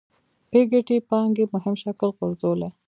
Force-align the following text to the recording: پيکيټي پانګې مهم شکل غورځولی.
پيکيټي 0.49 0.97
پانګې 1.09 1.45
مهم 1.53 1.75
شکل 1.83 2.07
غورځولی. 2.17 2.69